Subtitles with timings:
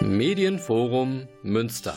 [0.00, 1.96] Medienforum Münster.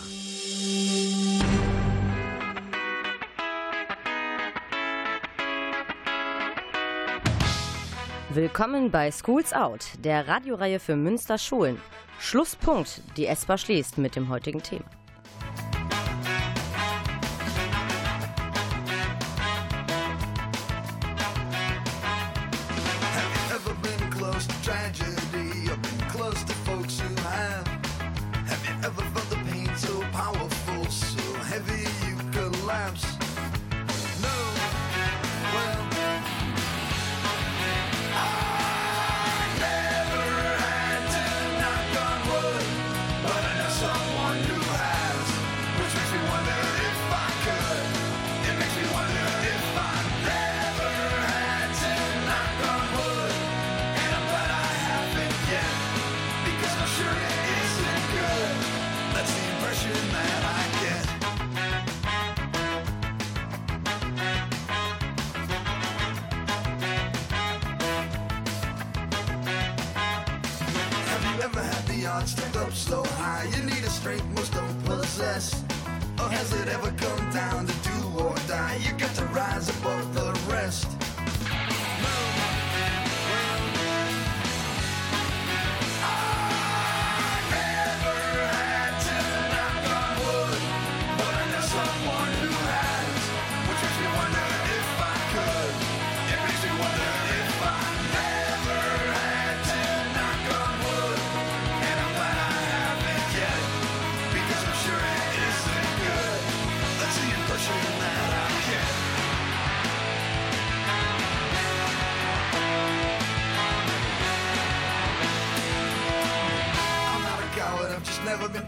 [8.31, 11.79] Willkommen bei Schools Out, der Radioreihe für Münster Schulen.
[12.19, 14.85] Schlusspunkt, die ESPA schließt mit dem heutigen Thema.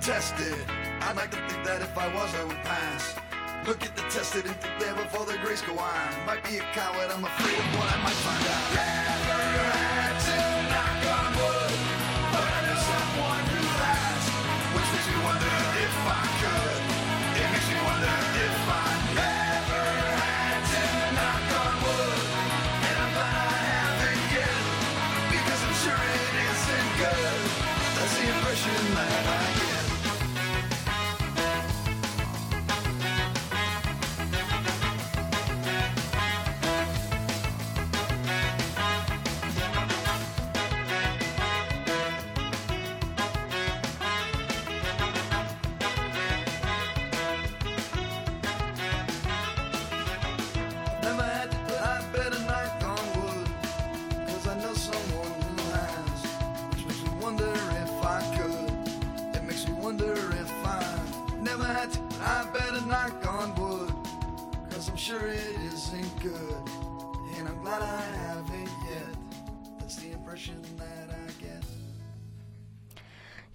[0.03, 0.53] Tested.
[0.99, 3.15] I'd like to think that if I was, I would pass.
[3.65, 6.25] Look at the tested and think there before the grace go on.
[6.25, 9.92] Might be a coward, I'm afraid of what I might find out.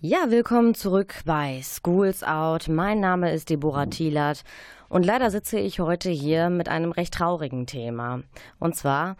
[0.01, 2.69] Ja, willkommen zurück bei Schools Out.
[2.69, 4.45] Mein Name ist Deborah Thielert
[4.89, 8.23] und leider sitze ich heute hier mit einem recht traurigen Thema.
[8.61, 9.17] Und zwar,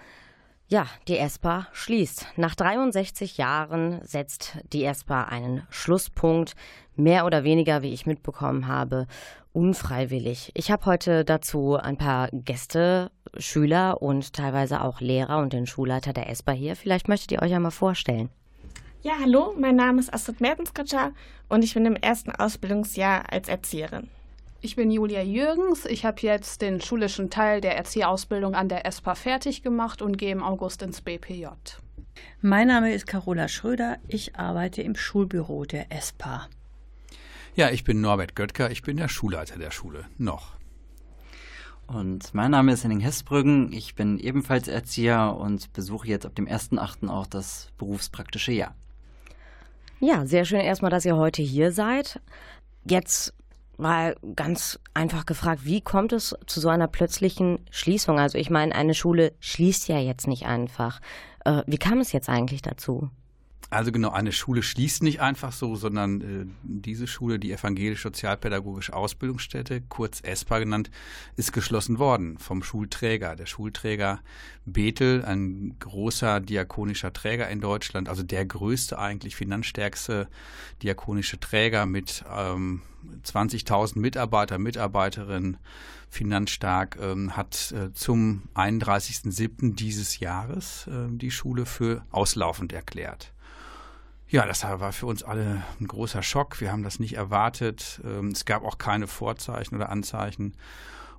[0.69, 2.29] ja, die ESPA schließt.
[2.37, 6.55] Nach 63 Jahren setzt die ESPA einen Schlusspunkt,
[6.95, 9.09] mehr oder weniger, wie ich mitbekommen habe,
[9.53, 10.53] unfreiwillig.
[10.55, 16.13] Ich habe heute dazu ein paar Gäste, Schüler und teilweise auch Lehrer und den Schulleiter
[16.13, 16.77] der ESPA hier.
[16.77, 18.31] Vielleicht möchtet ihr euch einmal vorstellen.
[19.01, 21.13] Ja, hallo, mein Name ist Astrid Mertenskritschar
[21.49, 24.09] und ich bin im ersten Ausbildungsjahr als Erzieherin.
[24.61, 25.85] Ich bin Julia Jürgens.
[25.85, 30.33] Ich habe jetzt den schulischen Teil der Erzieherausbildung an der ESPA fertig gemacht und gehe
[30.33, 31.47] im August ins BPJ.
[32.41, 33.99] Mein Name ist Carola Schröder.
[34.09, 36.49] Ich arbeite im Schulbüro der ESPA.
[37.55, 38.73] Ja, ich bin Norbert Göttger.
[38.73, 40.07] Ich bin der Schulleiter der Schule.
[40.19, 40.57] Noch.
[41.87, 43.73] Und mein Name ist Henning Hessbrüggen.
[43.73, 47.09] Ich bin ebenfalls Erzieher und besuche jetzt ab dem 1.8.
[47.09, 48.75] auch das berufspraktische Jahr.
[50.01, 52.21] Ja, sehr schön erstmal, dass ihr heute hier seid.
[52.85, 53.35] Jetzt
[53.79, 58.19] mal ganz einfach gefragt, wie kommt es zu so einer plötzlichen Schließung?
[58.19, 61.01] Also ich meine, eine Schule schließt ja jetzt nicht einfach.
[61.45, 63.11] Äh, wie kam es jetzt eigentlich dazu?
[63.71, 69.83] Also genau, eine Schule schließt nicht einfach so, sondern äh, diese Schule, die Evangelisch-Sozialpädagogische Ausbildungsstätte,
[69.91, 70.91] kurz ESPA genannt,
[71.37, 73.37] ist geschlossen worden vom Schulträger.
[73.37, 74.21] Der Schulträger
[74.65, 80.29] Bethel, ein großer diakonischer Träger in Deutschland, also der größte eigentlich finanzstärkste
[80.83, 82.81] diakonische Träger mit ähm,
[83.23, 85.59] 20.000 Mitarbeiter, Mitarbeiterinnen,
[86.09, 89.75] finanzstark, ähm, hat äh, zum 31.07.
[89.75, 93.35] dieses Jahres äh, die Schule für auslaufend erklärt.
[94.31, 96.61] Ja, das war für uns alle ein großer Schock.
[96.61, 98.01] Wir haben das nicht erwartet.
[98.05, 100.55] Ähm, es gab auch keine Vorzeichen oder Anzeichen.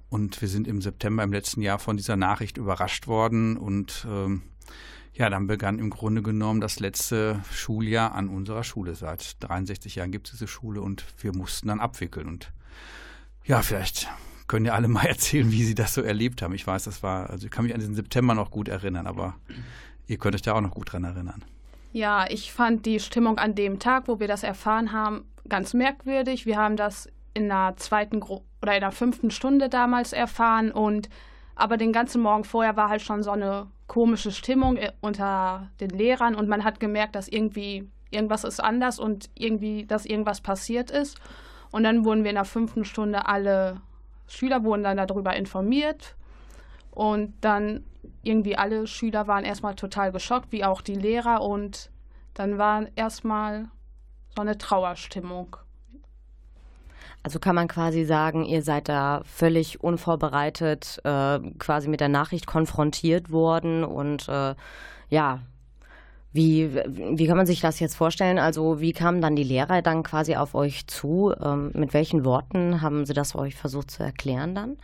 [0.10, 3.58] Und wir sind im September im letzten Jahr von dieser Nachricht überrascht worden.
[3.58, 4.44] Und ähm,
[5.14, 8.94] ja, dann begann im Grunde genommen das letzte Schuljahr an unserer Schule.
[8.94, 12.28] Seit 63 Jahren gibt es diese Schule und wir mussten dann abwickeln.
[12.28, 12.54] Und
[13.44, 14.08] ja, vielleicht
[14.48, 16.54] können ja alle mal erzählen, wie sie das so erlebt haben.
[16.54, 19.36] Ich weiß, das war, also ich kann mich an diesen September noch gut erinnern, aber
[20.06, 21.44] ihr könnt euch da auch noch gut dran erinnern.
[21.92, 26.46] Ja, ich fand die Stimmung an dem Tag, wo wir das erfahren haben, ganz merkwürdig.
[26.46, 31.10] Wir haben das in der zweiten Gru oder in der fünften Stunde damals erfahren und
[31.56, 35.90] aber den ganzen Morgen vorher war halt schon so eine komische Stimmung äh, unter den
[35.90, 40.90] Lehrern und man hat gemerkt, dass irgendwie irgendwas ist anders und irgendwie, dass irgendwas passiert
[40.90, 41.20] ist.
[41.72, 43.82] Und dann wurden wir in der fünften Stunde alle
[44.28, 46.16] Schüler wurden dann darüber informiert
[46.92, 47.84] und dann
[48.24, 51.90] irgendwie alle Schüler waren erstmal total geschockt, wie auch die Lehrer und
[52.34, 53.68] dann war erstmal
[54.36, 55.58] so eine Trauerstimmung.
[57.22, 62.48] Also kann man quasi sagen, ihr seid da völlig unvorbereitet äh, quasi mit der Nachricht
[62.48, 64.56] konfrontiert worden und äh,
[65.10, 65.42] ja,
[66.32, 68.38] wie, wie kann man sich das jetzt vorstellen?
[68.38, 71.34] Also wie kamen dann die Lehrer dann quasi auf euch zu?
[71.42, 74.78] Ähm, mit welchen Worten haben sie das euch versucht zu erklären dann?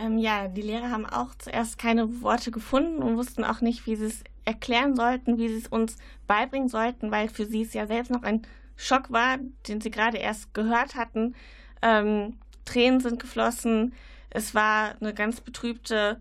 [0.00, 3.96] Ähm, ja, die Lehrer haben auch zuerst keine Worte gefunden und wussten auch nicht, wie
[3.96, 5.96] sie es erklären sollten, wie sie es uns
[6.26, 8.42] beibringen sollten, weil für sie es ja selbst noch ein
[8.76, 11.34] Schock war, den sie gerade erst gehört hatten.
[11.82, 13.92] Ähm, Tränen sind geflossen.
[14.30, 16.20] Es war eine ganz betrübte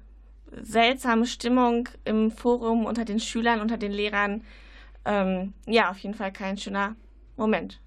[0.52, 4.44] seltsame Stimmung im Forum unter den Schülern, unter den Lehrern.
[5.06, 6.96] Ähm, ja, auf jeden Fall kein schöner
[7.36, 7.80] Moment.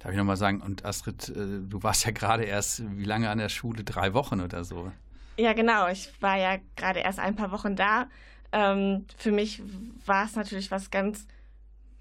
[0.00, 3.38] Darf ich nochmal sagen, und Astrid, äh, du warst ja gerade erst, wie lange an
[3.38, 3.84] der Schule?
[3.84, 4.92] Drei Wochen oder so?
[5.38, 5.86] Ja, genau.
[5.88, 8.08] Ich war ja gerade erst ein paar Wochen da.
[8.52, 9.62] Ähm, für mich
[10.04, 11.26] war es natürlich was ganz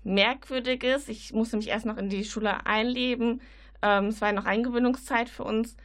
[0.04, 1.08] Merkwürdiges.
[1.08, 3.42] Ich musste mich erst noch in die Schule einleben.
[3.84, 5.78] Ähm, es war ja noch Eingewöhnungszeit für uns.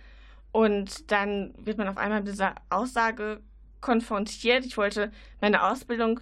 [0.51, 3.43] Und dann wird man auf einmal mit dieser Aussage
[3.83, 4.65] konfrontiert.
[4.65, 5.13] Ich wollte
[5.43, 6.21] meine Ausbildung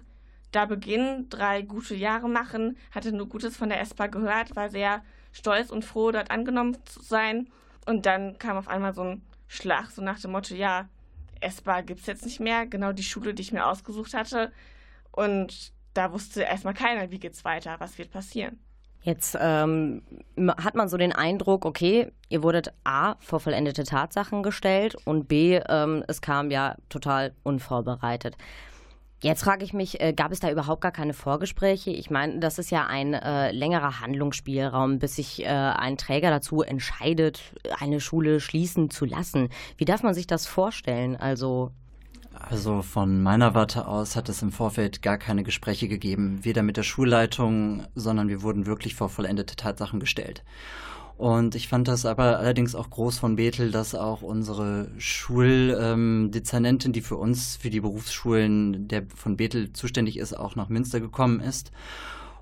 [0.51, 5.01] da beginnen, drei gute Jahre machen, hatte nur Gutes von der ESPA gehört, war sehr
[5.31, 7.49] stolz und froh, dort angenommen zu sein.
[7.85, 10.89] Und dann kam auf einmal so ein Schlag, so nach dem Motto, ja,
[11.41, 14.51] ESPA gibt es jetzt nicht mehr, genau die Schule, die ich mir ausgesucht hatte.
[15.11, 18.59] Und da wusste erstmal keiner, wie geht's weiter, was wird passieren.
[19.03, 20.03] Jetzt ähm,
[20.57, 25.59] hat man so den Eindruck, okay, ihr wurdet A vor vollendete Tatsachen gestellt und B,
[25.69, 28.37] ähm, es kam ja total unvorbereitet.
[29.23, 31.91] Jetzt frage ich mich, äh, gab es da überhaupt gar keine Vorgespräche?
[31.91, 36.63] Ich meine, das ist ja ein äh, längerer Handlungsspielraum, bis sich äh, ein Träger dazu
[36.63, 37.41] entscheidet,
[37.79, 39.49] eine Schule schließen zu lassen.
[39.77, 41.15] Wie darf man sich das vorstellen?
[41.15, 41.71] Also
[42.33, 46.77] also von meiner Warte aus hat es im Vorfeld gar keine Gespräche gegeben, weder mit
[46.77, 50.43] der Schulleitung, sondern wir wurden wirklich vor vollendete Tatsachen gestellt.
[51.21, 56.93] Und ich fand das aber allerdings auch groß von Bethel, dass auch unsere Schuldezernentin, ähm,
[56.93, 61.39] die für uns, für die Berufsschulen der von Bethel zuständig ist, auch nach Münster gekommen
[61.39, 61.71] ist.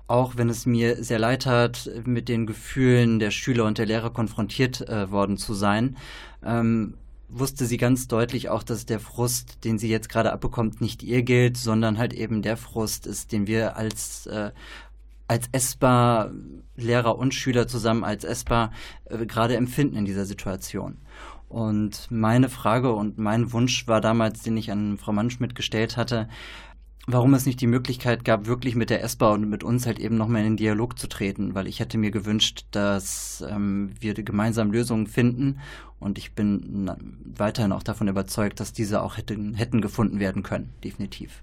[0.06, 4.08] Auch wenn es mir sehr leid hat, mit den Gefühlen der Schüler und der Lehrer
[4.08, 5.98] konfrontiert äh, worden zu sein,
[6.42, 6.94] ähm,
[7.28, 11.22] wusste sie ganz deutlich auch, dass der Frust, den sie jetzt gerade abbekommt, nicht ihr
[11.22, 14.52] gilt, sondern halt eben der Frust ist, den wir als äh,
[15.30, 16.32] als ESPA
[16.74, 18.72] Lehrer und Schüler zusammen als ESPA
[19.04, 20.98] äh, gerade empfinden in dieser Situation.
[21.48, 26.28] Und meine Frage und mein Wunsch war damals, den ich an Frau Mannschmidt gestellt hatte,
[27.06, 30.16] warum es nicht die Möglichkeit gab, wirklich mit der ESPA und mit uns halt eben
[30.16, 34.72] nochmal in den Dialog zu treten, weil ich hätte mir gewünscht, dass ähm, wir gemeinsam
[34.72, 35.60] Lösungen finden
[36.00, 36.90] und ich bin
[37.36, 41.40] weiterhin auch davon überzeugt, dass diese auch hätten, hätten gefunden werden können, definitiv.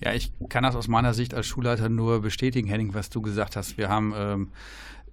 [0.00, 3.56] Ja, ich kann das aus meiner Sicht als Schulleiter nur bestätigen, Henning, was du gesagt
[3.56, 3.78] hast.
[3.78, 4.48] Wir haben ähm,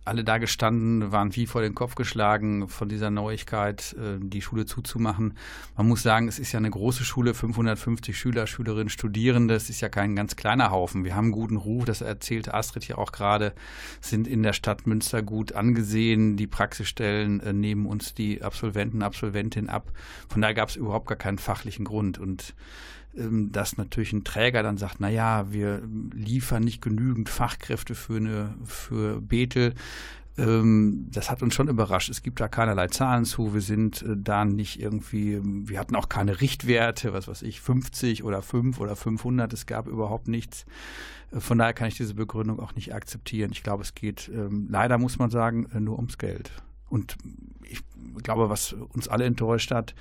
[0.05, 4.67] alle da gestanden, waren wie vor den Kopf geschlagen von dieser Neuigkeit, äh, die Schule
[4.67, 5.33] zuzumachen.
[5.75, 9.55] Man muss sagen, es ist ja eine große Schule, 550 Schüler, Schülerinnen, Studierende.
[9.55, 11.03] Es ist ja kein ganz kleiner Haufen.
[11.03, 13.53] Wir haben einen guten Ruf, das erzählte Astrid hier auch gerade,
[13.99, 16.37] sind in der Stadt Münster gut angesehen.
[16.37, 19.91] Die Praxisstellen äh, nehmen uns die Absolventen, Absolventinnen ab.
[20.29, 22.19] Von daher gab es überhaupt gar keinen fachlichen Grund.
[22.19, 22.53] Und
[23.17, 25.81] dass natürlich ein Träger dann sagt, na ja, wir
[26.13, 29.73] liefern nicht genügend Fachkräfte für eine für Bethel.
[30.37, 32.09] Ähm, das hat uns schon überrascht.
[32.09, 33.53] Es gibt da keinerlei Zahlen zu.
[33.53, 38.23] Wir sind äh, da nicht irgendwie, wir hatten auch keine Richtwerte, was weiß ich, 50
[38.23, 39.53] oder 5 oder 500.
[39.53, 40.65] Es gab überhaupt nichts.
[41.31, 43.51] Äh, von daher kann ich diese Begründung auch nicht akzeptieren.
[43.53, 46.51] Ich glaube, es geht ähm, leider, muss man sagen, äh, nur ums Geld.
[46.89, 47.17] Und
[47.63, 47.81] ich
[48.21, 49.95] glaube, was uns alle enttäuscht hat,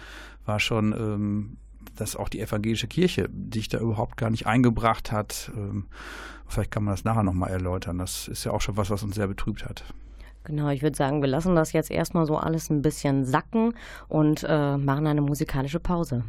[0.44, 1.56] war schon
[1.96, 5.50] dass auch die evangelische Kirche sich da überhaupt gar nicht eingebracht hat.
[5.56, 5.86] Ähm,
[6.46, 7.98] vielleicht kann man das nachher nochmal erläutern.
[7.98, 9.84] Das ist ja auch schon was, was uns sehr betrübt hat.
[10.44, 13.72] Genau, ich würde sagen, wir lassen das jetzt erstmal so alles ein bisschen sacken
[14.08, 16.22] und äh, machen eine musikalische Pause.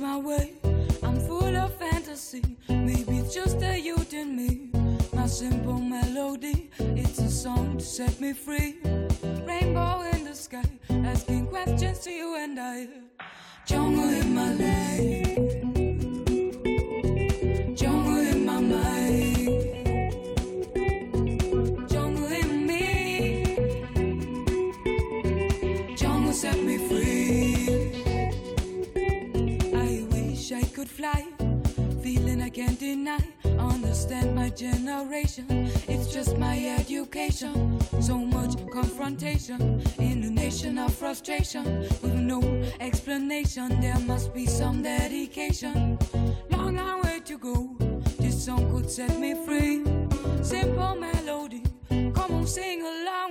[0.00, 0.54] my way.
[1.02, 2.42] I'm full of fantasy.
[2.68, 4.70] Maybe it's just a youth in me.
[5.12, 8.78] My simple melody, it's a song to set me free.
[9.46, 12.88] Rainbow in the sky, asking questions to you and I.
[13.66, 15.49] Jungle in my life.
[41.00, 41.64] Frustration
[42.02, 42.40] with no
[42.78, 43.80] explanation.
[43.80, 45.98] There must be some dedication.
[46.50, 47.76] Long, long way to go.
[48.18, 49.84] This song could set me free.
[50.42, 51.62] Simple melody.
[51.88, 53.29] Come on, sing along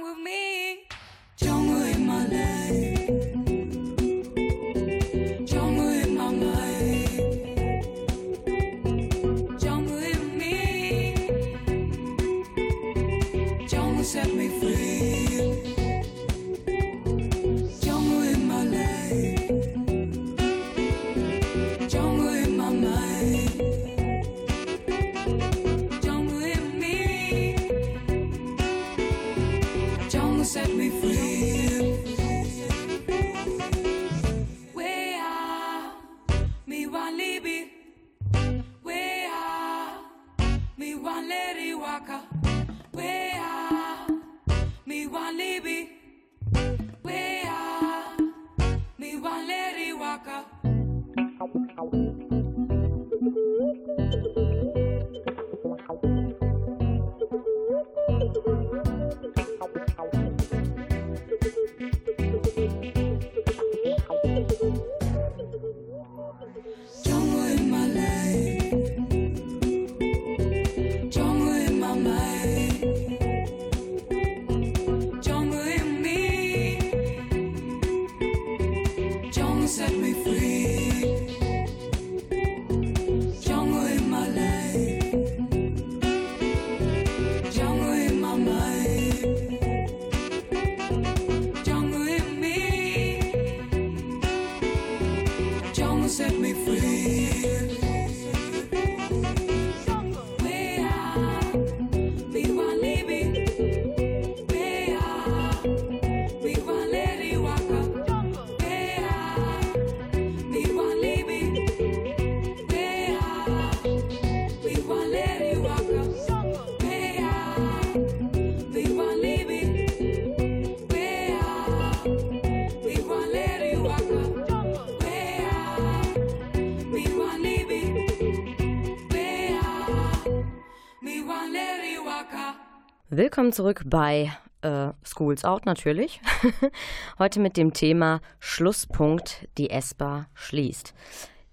[133.50, 136.22] Willkommen zurück bei äh, Schools Out natürlich.
[137.18, 140.94] Heute mit dem Thema Schlusspunkt, die ESPA schließt.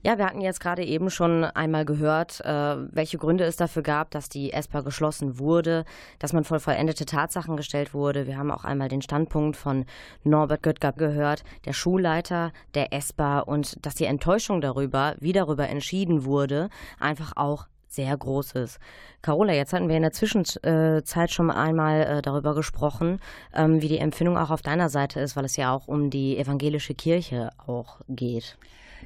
[0.03, 4.11] Ja, wir hatten jetzt gerade eben schon einmal gehört, äh, welche Gründe es dafür gab,
[4.11, 5.87] dass die ESPA geschlossen wurde,
[6.19, 8.27] dass man vor vollendete Tatsachen gestellt wurde.
[8.27, 9.87] Wir haben auch einmal den Standpunkt von
[10.23, 16.27] Norbert Göttger gehört, der Schulleiter der ESPA und dass die Enttäuschung darüber, wie darüber entschieden
[16.27, 16.69] wurde,
[17.01, 18.79] einfach auch sehr groß ist.
[19.23, 23.19] Carola, jetzt hatten wir in der Zwischenzeit schon einmal äh, darüber gesprochen,
[23.53, 26.39] ähm, wie die Empfindung auch auf deiner Seite ist, weil es ja auch um die
[26.39, 28.57] evangelische Kirche auch geht.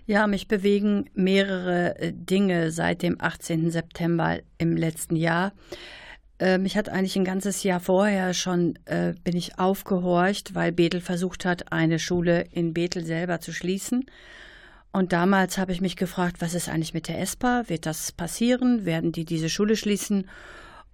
[0.06, 3.70] Ja, mich bewegen mehrere äh, Dinge seit dem 18.
[3.70, 5.52] September im letzten Jahr.
[6.38, 11.00] Äh, mich hat eigentlich ein ganzes Jahr vorher schon, äh, bin ich aufgehorcht, weil Bethel
[11.00, 14.06] versucht hat, eine Schule in Bethel selber zu schließen.
[14.92, 17.64] Und damals habe ich mich gefragt, was ist eigentlich mit der ESPA?
[17.68, 18.84] Wird das passieren?
[18.84, 20.28] Werden die diese Schule schließen?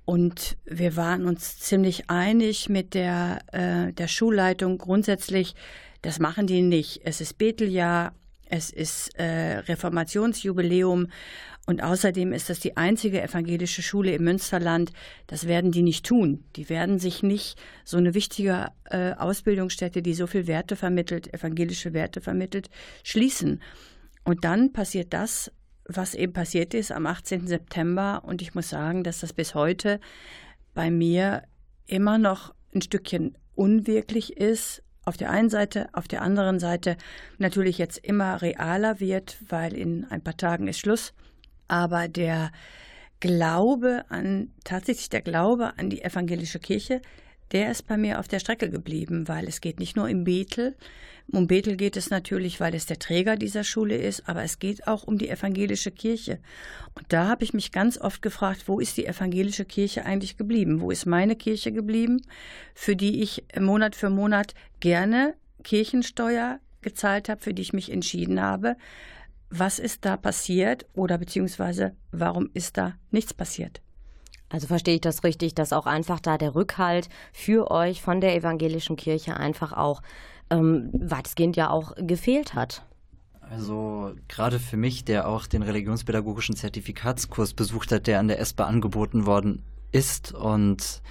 [0.04, 5.54] Und wir waren uns ziemlich einig mit der, äh, der Schulleitung grundsätzlich,
[6.02, 7.00] das machen die nicht.
[7.04, 8.14] Es ist Betheljahr,
[8.48, 11.08] es ist äh, Reformationsjubiläum
[11.66, 14.92] und außerdem ist das die einzige evangelische Schule im Münsterland.
[15.26, 16.44] Das werden die nicht tun.
[16.54, 21.92] Die werden sich nicht so eine wichtige äh, Ausbildungsstätte, die so viel Werte vermittelt, evangelische
[21.92, 22.70] Werte vermittelt,
[23.02, 23.60] schließen.
[24.22, 25.50] Und dann passiert das,
[25.84, 27.48] was eben passiert ist am 18.
[27.48, 28.22] September.
[28.24, 29.98] Und ich muss sagen, dass das bis heute
[30.72, 31.42] bei mir
[31.86, 34.84] immer noch ein Stückchen unwirklich ist.
[35.04, 36.96] Auf der einen Seite, auf der anderen Seite
[37.38, 41.12] natürlich jetzt immer realer wird, weil in ein paar Tagen ist Schluss.
[41.68, 42.52] Aber der
[43.20, 47.00] Glaube an, tatsächlich der Glaube an die evangelische Kirche,
[47.52, 50.76] der ist bei mir auf der Strecke geblieben, weil es geht nicht nur im Bethel.
[51.32, 54.86] Um Bethel geht es natürlich, weil es der Träger dieser Schule ist, aber es geht
[54.86, 56.38] auch um die evangelische Kirche.
[56.94, 60.80] Und da habe ich mich ganz oft gefragt, wo ist die evangelische Kirche eigentlich geblieben?
[60.80, 62.22] Wo ist meine Kirche geblieben,
[62.74, 68.40] für die ich Monat für Monat gerne Kirchensteuer gezahlt habe, für die ich mich entschieden
[68.40, 68.76] habe?
[69.50, 73.80] Was ist da passiert oder beziehungsweise warum ist da nichts passiert?
[74.48, 78.34] Also verstehe ich das richtig, dass auch einfach da der Rückhalt für euch von der
[78.36, 80.02] evangelischen Kirche einfach auch
[80.50, 82.82] ähm, weitestgehend ja auch gefehlt hat.
[83.40, 88.64] Also gerade für mich, der auch den religionspädagogischen Zertifikatskurs besucht hat, der an der ESPA
[88.64, 89.62] angeboten worden
[89.92, 91.02] ist und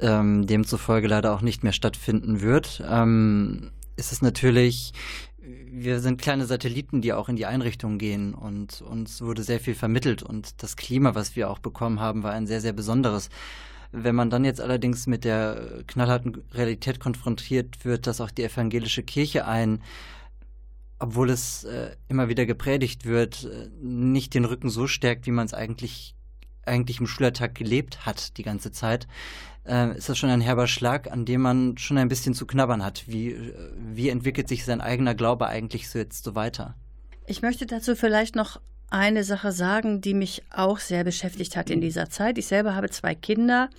[0.00, 4.92] ähm, demzufolge leider auch nicht mehr stattfinden wird, ähm, ist es natürlich
[5.42, 9.74] wir sind kleine Satelliten, die auch in die Einrichtung gehen und uns wurde sehr viel
[9.74, 13.30] vermittelt und das Klima, was wir auch bekommen haben, war ein sehr, sehr besonderes.
[13.92, 19.02] Wenn man dann jetzt allerdings mit der knallharten Realität konfrontiert wird, dass auch die evangelische
[19.02, 19.82] Kirche ein,
[20.98, 25.46] obwohl es äh, immer wieder gepredigt wird, äh, nicht den Rücken so stärkt, wie man
[25.46, 26.14] es eigentlich
[26.64, 29.06] eigentlich im Schulalltag gelebt hat die ganze Zeit,
[29.66, 32.84] äh, ist das schon ein herber Schlag, an dem man schon ein bisschen zu knabbern
[32.84, 33.04] hat.
[33.06, 36.74] Wie, wie entwickelt sich sein eigener Glaube eigentlich so jetzt so weiter?
[37.26, 41.80] Ich möchte dazu vielleicht noch eine Sache sagen, die mich auch sehr beschäftigt hat in
[41.80, 42.38] dieser Zeit.
[42.38, 43.70] Ich selber habe zwei Kinder,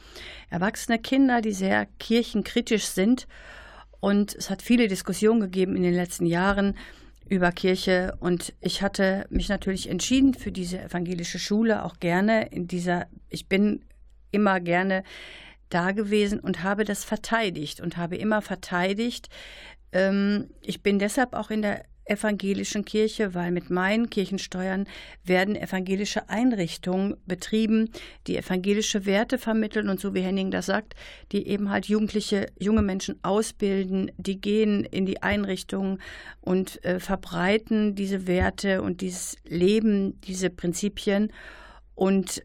[0.49, 3.27] erwachsene Kinder, die sehr kirchenkritisch sind.
[3.99, 6.75] Und es hat viele Diskussionen gegeben in den letzten Jahren
[7.31, 8.13] über Kirche.
[8.19, 13.47] Und ich hatte mich natürlich entschieden für diese evangelische Schule, auch gerne in dieser, ich
[13.47, 13.85] bin
[14.31, 15.03] immer gerne
[15.69, 19.29] da gewesen und habe das verteidigt und habe immer verteidigt.
[19.93, 24.85] Ähm, ich bin deshalb auch in der evangelischen Kirche, weil mit meinen Kirchensteuern
[25.23, 27.89] werden evangelische Einrichtungen betrieben,
[28.27, 30.93] die evangelische Werte vermitteln und so wie Henning das sagt,
[31.31, 35.99] die eben halt Jugendliche, junge Menschen ausbilden, die gehen in die Einrichtungen
[36.41, 41.31] und äh, verbreiten diese Werte und dieses Leben, diese Prinzipien
[41.95, 42.43] und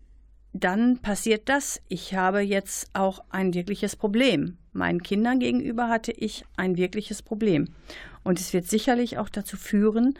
[0.61, 1.83] dann passiert das.
[1.89, 4.57] Ich habe jetzt auch ein wirkliches Problem.
[4.77, 7.69] Meinen Kindern gegenüber hatte ich ein wirkliches Problem.
[8.23, 10.15] Und es wird sicherlich auch dazu führen,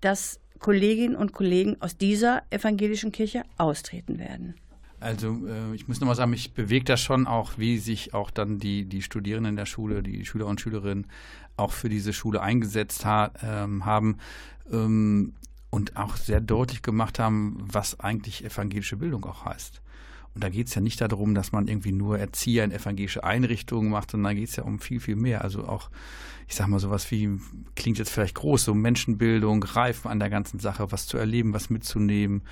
[0.00, 4.54] dass Kolleginnen und Kollegen aus dieser evangelischen Kirche austreten werden.
[5.00, 8.58] Also äh, ich muss nochmal sagen, mich bewegt das schon auch, wie sich auch dann
[8.58, 11.06] die, die Studierenden der Schule, die Schüler und Schülerinnen
[11.56, 14.18] auch für diese Schule eingesetzt ha ähm, haben.
[14.72, 15.34] Ähm,
[15.70, 19.82] und auch sehr deutlich gemacht haben, was eigentlich evangelische Bildung auch heißt.
[20.36, 23.88] Und da geht es ja nicht darum, dass man irgendwie nur Erzieher in evangelische Einrichtungen
[23.88, 25.40] macht, sondern da geht es ja um viel, viel mehr.
[25.40, 25.88] Also auch
[26.48, 27.40] ich sag mal, sowas wie,
[27.74, 31.70] klingt jetzt vielleicht groß, so Menschenbildung, Reifen an der ganzen Sache, was zu erleben, was
[31.70, 32.42] mitzunehmen.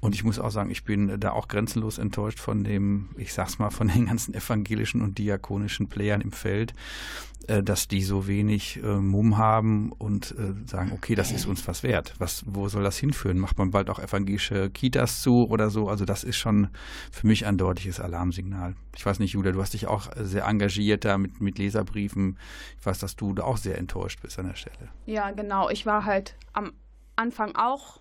[0.00, 3.58] Und ich muss auch sagen, ich bin da auch grenzenlos enttäuscht von dem, ich sag's
[3.58, 6.72] mal, von den ganzen evangelischen und diakonischen Playern im Feld,
[7.48, 11.66] äh, dass die so wenig äh, Mumm haben und äh, sagen, okay, das ist uns
[11.66, 12.14] was wert.
[12.18, 13.38] Was, wo soll das hinführen?
[13.38, 15.88] Macht man bald auch evangelische Kitas zu oder so?
[15.88, 16.68] Also das ist schon
[17.10, 18.74] für mich ein deutliches Alarmsignal.
[18.96, 22.38] Ich weiß nicht, Julia, du hast dich auch sehr engagiert da mit, mit Leserbriefen.
[22.78, 24.88] Ich weiß, dass du auch sehr enttäuscht bist an der Stelle.
[25.06, 25.68] Ja, genau.
[25.70, 26.72] Ich war halt am
[27.16, 28.00] Anfang auch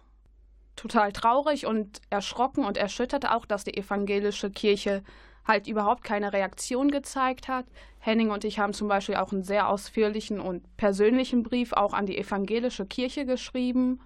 [0.76, 5.04] total traurig und erschrocken und erschüttert auch, dass die evangelische Kirche
[5.52, 7.66] halt überhaupt keine Reaktion gezeigt hat.
[8.00, 12.06] Henning und ich haben zum Beispiel auch einen sehr ausführlichen und persönlichen Brief auch an
[12.06, 14.00] die evangelische Kirche geschrieben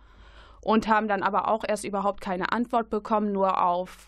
[0.62, 4.08] und haben dann aber auch erst überhaupt keine Antwort bekommen, nur auf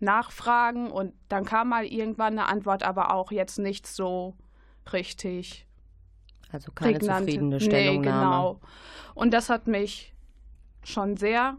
[0.00, 4.34] Nachfragen und dann kam mal irgendwann eine Antwort, aber auch jetzt nicht so
[4.92, 5.66] richtig
[6.50, 7.26] also keine prägnante.
[7.26, 8.00] zufriedene Stellungnahme.
[8.00, 8.60] Nee, genau.
[9.14, 10.12] Und das hat mich
[10.82, 11.56] schon sehr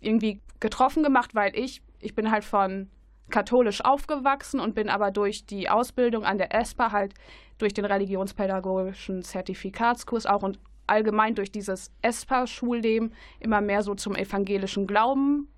[0.00, 2.88] irgendwie getroffen gemacht, weil ich, ich bin halt von
[3.32, 7.14] katholisch aufgewachsen und bin aber durch die Ausbildung an der ESPA halt
[7.58, 14.86] durch den religionspädagogischen Zertifikatskurs auch und allgemein durch dieses ESPA-Schulleben immer mehr so zum evangelischen
[14.86, 15.48] Glauben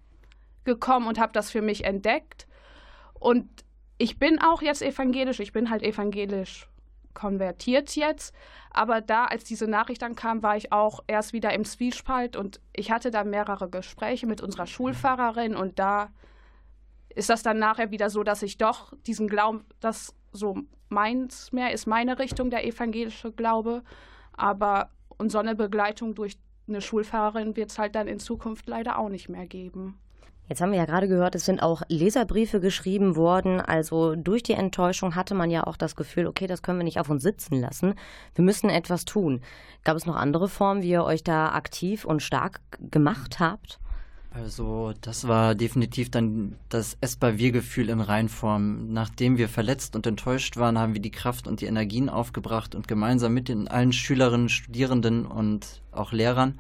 [0.65, 2.47] gekommen und habe das für mich entdeckt.
[3.15, 3.49] Und
[3.99, 6.69] ich bin auch jetzt evangelisch, ich bin halt evangelisch
[7.15, 8.35] konvertiert jetzt.
[8.71, 12.61] Aber da, als diese Nachricht dann kam, war ich auch erst wieder im Zwiespalt und
[12.73, 16.11] ich hatte da mehrere Gespräche mit unserer Schulpfarrerin und da
[17.15, 20.57] ist das dann nachher wieder so, dass ich doch diesen Glauben, das so
[20.89, 23.83] meins mehr ist meine Richtung, der evangelische Glaube.
[24.33, 28.99] Aber und so eine Begleitung durch eine Schulfahrerin wird es halt dann in Zukunft leider
[28.99, 29.99] auch nicht mehr geben.
[30.49, 33.63] Jetzt haben wir ja gerade gehört, es sind auch Leserbriefe geschrieben worden.
[33.63, 37.01] Also durch die Enttäuschung hatte man ja auch das Gefühl, okay, das können wir nicht
[37.01, 37.95] auf uns sitzen lassen.
[38.35, 39.41] Wir müssen etwas tun.
[39.85, 43.79] Gab es noch andere Formen, wie ihr euch da aktiv und stark gemacht habt?
[44.35, 48.93] Also das war definitiv dann das Essbar-Wir-Gefühl in Reinform.
[48.93, 52.89] Nachdem wir verletzt und enttäuscht waren, haben wir die Kraft und die Energien aufgebracht und
[52.89, 56.59] gemeinsam mit den allen Schülerinnen, Studierenden und auch Lehrern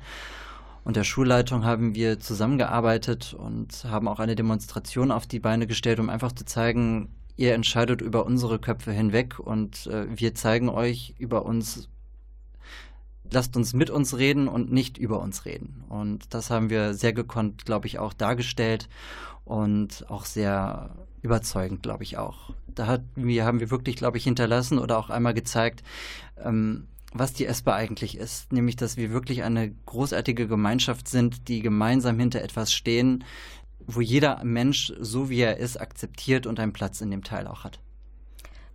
[0.84, 5.98] und der Schulleitung haben wir zusammengearbeitet und haben auch eine Demonstration auf die Beine gestellt,
[5.98, 11.14] um einfach zu zeigen, ihr entscheidet über unsere Köpfe hinweg und äh, wir zeigen euch
[11.18, 11.88] über uns,
[13.30, 15.84] lasst uns mit uns reden und nicht über uns reden.
[15.88, 18.88] Und das haben wir sehr gekonnt, glaube ich, auch dargestellt
[19.44, 20.90] und auch sehr
[21.22, 22.50] überzeugend, glaube ich auch.
[22.66, 25.82] Da hat, wir, haben wir wirklich, glaube ich, hinterlassen oder auch einmal gezeigt,
[26.42, 31.62] ähm, was die ESPA eigentlich ist, nämlich dass wir wirklich eine großartige Gemeinschaft sind, die
[31.62, 33.24] gemeinsam hinter etwas stehen,
[33.86, 37.64] wo jeder Mensch, so wie er ist, akzeptiert und einen Platz in dem Teil auch
[37.64, 37.78] hat.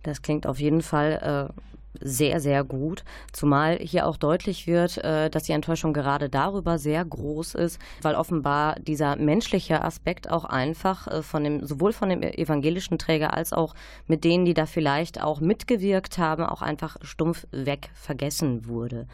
[0.02, 1.62] Das klingt auf jeden Fall äh,
[1.98, 3.04] sehr, sehr gut.
[3.32, 8.14] Zumal hier auch deutlich wird, äh, dass die Enttäuschung gerade darüber sehr groß ist, weil
[8.14, 13.52] offenbar dieser menschliche Aspekt auch einfach äh, von dem, sowohl von dem evangelischen Träger als
[13.52, 13.74] auch
[14.06, 19.06] mit denen, die da vielleicht auch mitgewirkt haben, auch einfach stumpf weg vergessen wurde.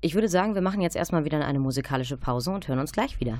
[0.00, 3.18] Ich würde sagen, wir machen jetzt erstmal wieder eine musikalische Pause und hören uns gleich
[3.20, 3.38] wieder.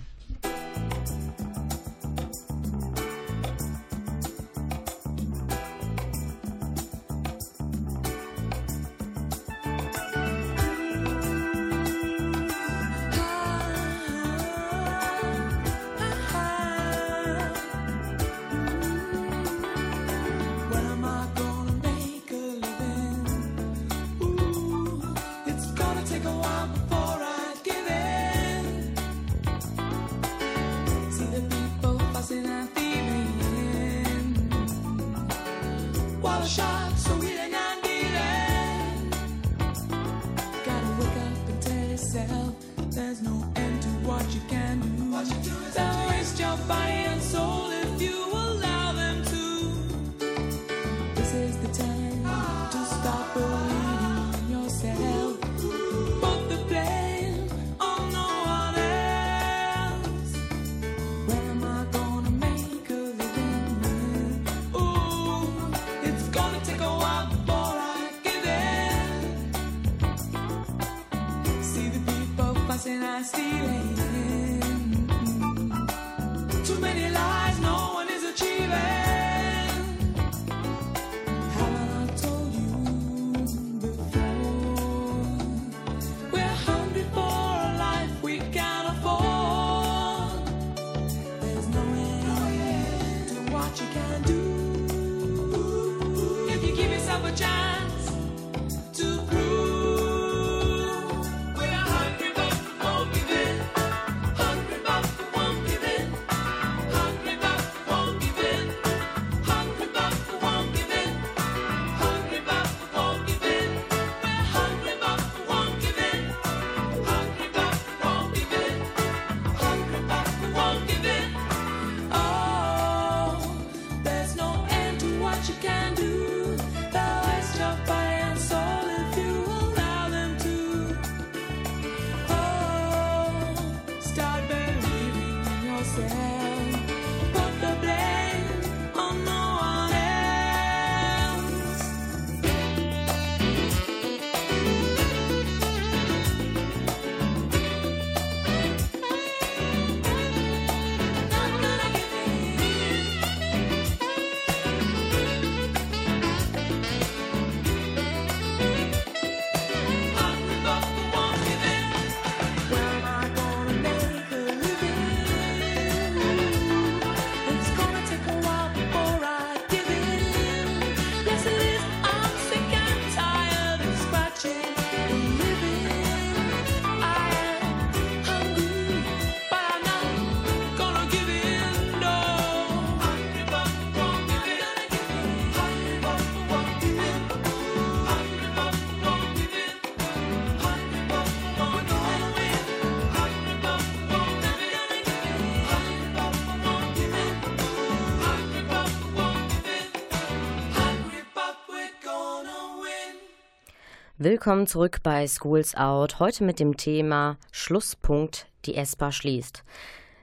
[204.18, 206.20] Willkommen zurück bei Schools Out.
[206.20, 209.62] Heute mit dem Thema Schlusspunkt, die ESPA schließt.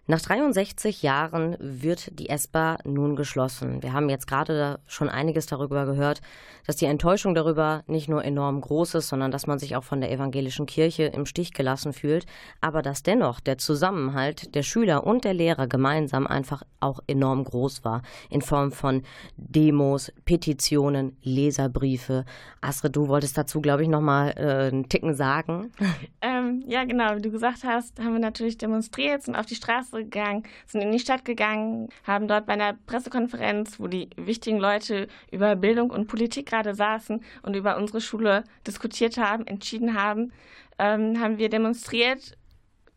[0.08, 3.84] Nach 63 Jahren wird die ESPA nun geschlossen.
[3.84, 6.22] Wir haben jetzt gerade schon einiges darüber gehört,
[6.66, 10.02] dass die Enttäuschung darüber nicht nur enorm groß ist, sondern dass man sich auch von
[10.02, 12.26] der evangelischen Kirche im Stich gelassen fühlt,
[12.62, 17.84] aber dass dennoch der Zusammenhalt der Schüler und der Lehrer gemeinsam einfach auch enorm groß
[17.84, 19.04] war, in Form von
[19.38, 22.26] Demos, Petitionen, Leserbriefe.
[22.62, 25.72] Astrid, du wolltest dazu, glaube ich, nochmal äh, einen Ticken sagen.
[26.22, 30.04] Ähm, ja, genau, wie du gesagt hast, haben wir natürlich demonstriert, sind auf die Straße
[30.04, 35.08] gegangen, sind in die Stadt gegangen, haben dort bei einer Pressekonferenz, wo die wichtigen Leute
[35.32, 40.32] über Bildung und Politik gerade saßen und über unsere Schule diskutiert haben, entschieden haben,
[40.78, 42.38] ähm, haben wir demonstriert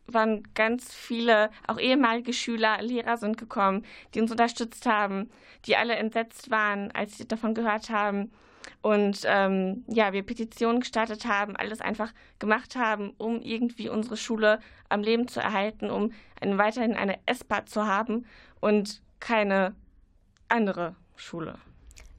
[0.09, 5.29] waren ganz viele, auch ehemalige Schüler, Lehrer sind gekommen, die uns unterstützt haben,
[5.65, 8.31] die alle entsetzt waren, als sie davon gehört haben,
[8.81, 14.59] und ähm, ja, wir Petitionen gestartet haben, alles einfach gemacht haben, um irgendwie unsere Schule
[14.89, 18.25] am Leben zu erhalten, um eine, weiterhin eine ESPA zu haben
[18.59, 19.75] und keine
[20.47, 21.57] andere Schule.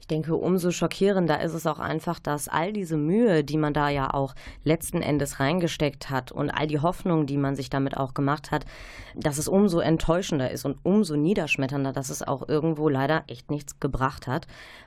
[0.09, 3.91] Ich denke, umso schockierender ist es auch einfach, dass all diese Mühe, die man da
[3.91, 8.15] ja auch letzten Endes reingesteckt hat und all die Hoffnung, die man sich damit auch
[8.15, 8.65] gemacht hat,
[9.15, 13.81] dass es umso enttäuschender ist und umso niederschmetternder, dass es auch irgendwo leider echt nichts
[13.81, 14.47] gebracht hat.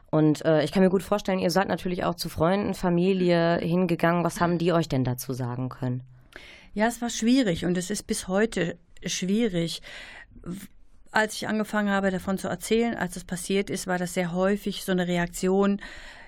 [0.10, 4.24] Und äh, ich kann mir gut vorstellen, ihr seid natürlich auch zu Freunden, Familie hingegangen.
[4.24, 6.02] Was haben die euch denn dazu sagen können?
[6.74, 9.84] Ja, es war schwierig und es ist bis heute schwierig.
[11.12, 14.84] Als ich angefangen habe, davon zu erzählen, als es passiert ist, war das sehr häufig
[14.84, 15.82] so eine Reaktion,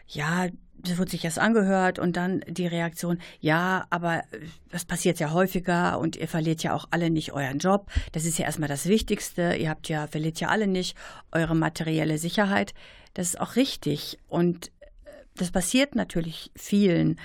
[0.08, 0.48] ja,
[0.84, 4.24] das wird sich erst angehört und dann die Reaktion, ja, aber
[4.69, 7.89] das passiert ja häufiger und ihr verliert ja auch alle nicht euren Job.
[8.12, 9.56] Das ist ja erstmal das Wichtigste.
[9.56, 10.98] Ihr habt ja, verliert ja alle nicht
[11.32, 12.74] eure materielle Sicherheit.
[13.13, 17.19] Das ist auch richtig und äh, das passiert natürlich vielen.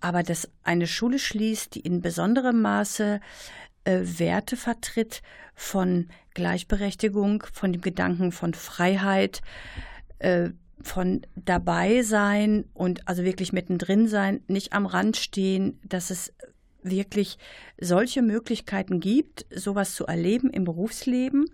[0.00, 3.20] Aber dass eine Schule schließt, die in besonderem Maße
[3.84, 5.22] äh, Werte vertritt
[5.54, 9.42] von Gleichberechtigung, von dem Gedanken von Freiheit,
[10.18, 10.50] äh,
[10.82, 16.32] von dabei sein und also wirklich mittendrin sein, nicht am Rand stehen, dass es
[16.82, 17.38] wirklich
[17.80, 21.46] solche Möglichkeiten gibt, sowas zu erleben im Berufsleben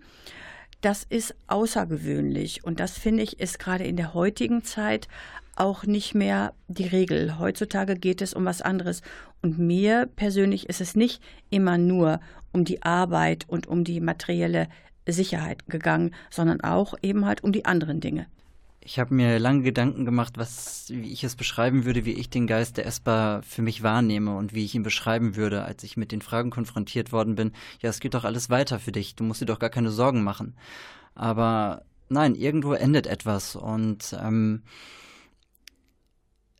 [0.81, 2.63] das ist außergewöhnlich.
[2.63, 5.07] Und das finde ich ist gerade in der heutigen Zeit
[5.59, 7.37] auch nicht mehr die Regel.
[7.37, 9.01] Heutzutage geht es um was anderes.
[9.41, 12.19] Und mir persönlich ist es nicht immer nur
[12.51, 14.67] um die Arbeit und um die materielle
[15.07, 18.27] Sicherheit gegangen, sondern auch eben halt um die anderen Dinge.
[18.81, 22.47] Ich habe mir lange Gedanken gemacht, was, wie ich es beschreiben würde, wie ich den
[22.47, 26.11] Geist der ESPA für mich wahrnehme und wie ich ihn beschreiben würde, als ich mit
[26.11, 27.51] den Fragen konfrontiert worden bin.
[27.81, 29.15] Ja, es geht doch alles weiter für dich.
[29.15, 30.55] Du musst dir doch gar keine Sorgen machen.
[31.13, 34.63] Aber nein, irgendwo endet etwas und ähm,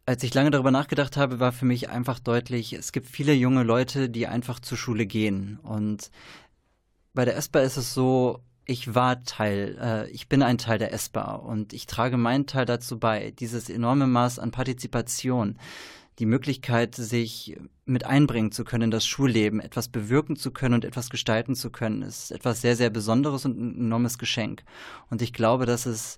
[0.09, 3.61] als ich lange darüber nachgedacht habe, war für mich einfach deutlich, es gibt viele junge
[3.61, 5.59] Leute, die einfach zur Schule gehen.
[5.61, 6.09] Und
[7.13, 10.93] bei der ESPA ist es so, ich war Teil, äh, ich bin ein Teil der
[10.93, 15.59] ESPA und ich trage meinen Teil dazu bei, dieses enorme Maß an Partizipation,
[16.17, 20.85] die Möglichkeit, sich mit einbringen zu können in das Schulleben, etwas bewirken zu können und
[20.85, 24.63] etwas gestalten zu können, ist etwas sehr, sehr Besonderes und ein enormes Geschenk.
[25.11, 26.17] Und ich glaube, dass es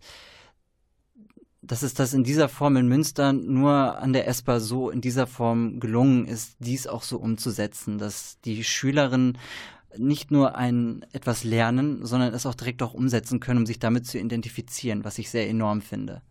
[1.72, 5.26] dass es das in dieser Form in Münster nur an der ESPA so in dieser
[5.26, 9.38] Form gelungen ist, dies auch so umzusetzen, dass die Schülerinnen
[9.98, 14.06] nicht nur ein etwas lernen, sondern es auch direkt auch umsetzen können, um sich damit
[14.06, 16.22] zu identifizieren, was ich sehr enorm finde.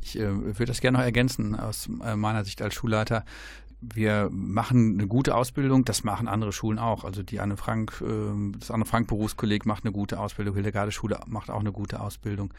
[0.00, 3.26] Ich äh, würde das gerne noch ergänzen aus äh, meiner Sicht als Schulleiter.
[3.80, 7.04] Wir machen eine gute Ausbildung, das machen andere Schulen auch.
[7.04, 11.20] Also die Anne Frank, äh, das Anne Frank Berufskolleg macht eine gute Ausbildung, Hildegarde Schule
[11.26, 12.52] macht auch eine gute Ausbildung.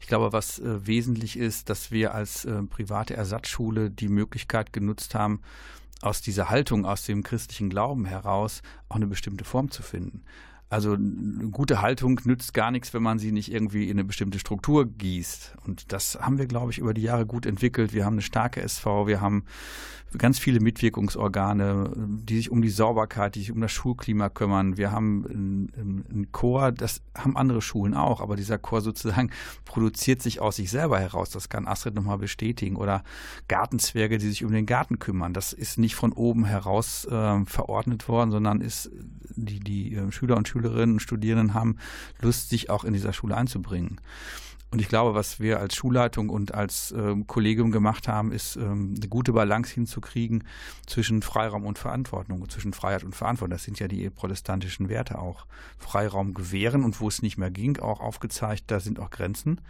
[0.00, 5.14] Ich glaube, was äh, wesentlich ist, dass wir als äh, private Ersatzschule die Möglichkeit genutzt
[5.14, 5.40] haben,
[6.02, 10.22] aus dieser Haltung, aus dem christlichen Glauben heraus auch eine bestimmte Form zu finden.
[10.70, 14.38] Also eine gute Haltung nützt gar nichts, wenn man sie nicht irgendwie in eine bestimmte
[14.38, 15.56] Struktur gießt.
[15.66, 17.92] Und das haben wir, glaube ich, über die Jahre gut entwickelt.
[17.92, 19.44] Wir haben eine starke SV, wir haben
[20.18, 24.76] ganz viele Mitwirkungsorgane, die sich um die Sauberkeit, die sich um das Schulklima kümmern.
[24.76, 29.30] Wir haben einen, einen Chor, das haben andere Schulen auch, aber dieser Chor sozusagen
[29.64, 31.30] produziert sich aus sich selber heraus.
[31.30, 32.76] Das kann Astrid nochmal bestätigen.
[32.76, 33.04] Oder
[33.48, 35.32] Gartenzwerge, die sich um den Garten kümmern.
[35.32, 38.90] Das ist nicht von oben heraus äh, verordnet worden, sondern ist
[39.36, 41.76] die, die äh, Schüler und Schülerinnen und Studierenden haben
[42.20, 44.00] Lust, sich auch in dieser Schule einzubringen.
[44.72, 48.94] Und ich glaube, was wir als Schulleitung und als ähm, Kollegium gemacht haben, ist ähm,
[48.96, 50.44] eine gute Balance hinzukriegen
[50.86, 53.50] zwischen Freiraum und Verantwortung, zwischen Freiheit und Verantwortung.
[53.50, 55.46] Das sind ja die protestantischen Werte auch.
[55.76, 59.60] Freiraum gewähren und wo es nicht mehr ging, auch aufgezeigt, da sind auch Grenzen.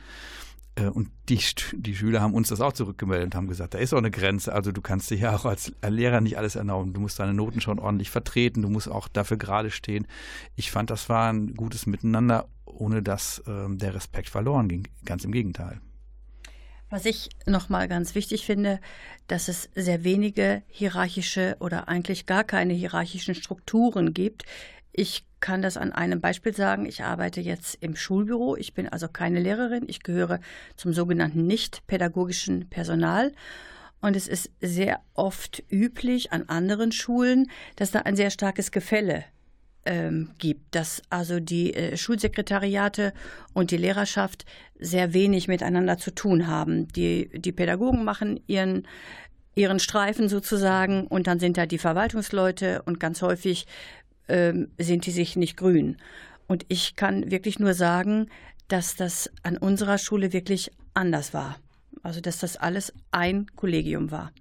[0.81, 1.41] Äh, und die,
[1.73, 4.53] die Schüler haben uns das auch zurückgemeldet und haben gesagt, da ist auch eine Grenze.
[4.53, 6.93] Also du kannst dich ja auch als Lehrer nicht alles erlauben.
[6.93, 8.63] Du musst deine Noten schon ordentlich vertreten.
[8.63, 10.07] Du musst auch dafür gerade stehen.
[10.57, 14.89] Ich fand, das war ein gutes Miteinander, ohne dass ähm, der Respekt verloren ging.
[15.05, 15.81] Ganz im Gegenteil.
[16.93, 18.81] Was ich nochmal ganz wichtig finde,
[19.29, 24.45] dass es sehr wenige hierarchische oder eigentlich gar keine hierarchischen Strukturen gibt.
[24.93, 26.85] Ich kann das an einem Beispiel sagen.
[26.87, 28.57] Ich arbeite jetzt im Schulbüro.
[28.57, 29.85] Ich bin also keine Lehrerin.
[29.87, 30.41] Ich gehöre
[30.77, 33.33] zum sogenannten nicht-pädagogischen Personal.
[34.01, 39.25] Und es ist sehr oft üblich an anderen Schulen, dass da ein sehr starkes Gefälle
[39.85, 43.13] ähm, gibt, dass also die äh, Schulsekretariate
[43.53, 44.45] und die Lehrerschaft
[44.79, 46.89] sehr wenig miteinander zu tun haben.
[46.89, 48.87] Die, die Pädagogen machen ihren
[49.57, 53.67] ihren Streifen sozusagen und dann sind da die Verwaltungsleute und ganz häufig
[54.31, 55.97] ähm, sind die sich nicht grün.
[56.47, 58.29] Und ich kann wirklich nur sagen,
[58.69, 61.59] dass das an unserer Schule wirklich anders war.
[62.03, 64.33] Also dass das alles ein Kollegium war.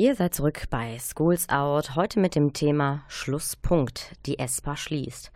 [0.00, 4.12] Ihr seid zurück bei Schools Out, heute mit dem Thema Schlusspunkt.
[4.26, 5.32] Die ESPA schließt.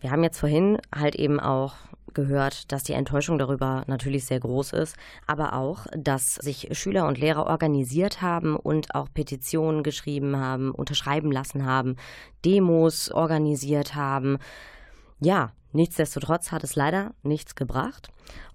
[0.00, 1.76] Wir haben jetzt vorhin halt eben auch
[2.12, 4.96] gehört, dass die Enttäuschung darüber natürlich sehr groß ist,
[5.28, 11.30] aber auch, dass sich Schüler und Lehrer organisiert haben und auch Petitionen geschrieben haben, unterschreiben
[11.30, 11.94] lassen haben,
[12.44, 14.38] Demos organisiert haben.
[15.20, 18.08] Ja, nichtsdestotrotz hat es leider nichts gebracht.